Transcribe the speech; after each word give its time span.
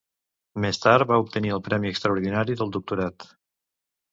Més 0.63 0.79
tard 0.85 1.11
va 1.11 1.19
obtenir 1.25 1.53
el 1.57 1.63
premi 1.67 1.91
extraordinari 1.91 2.59
del 2.63 2.73
doctorat. 2.79 3.29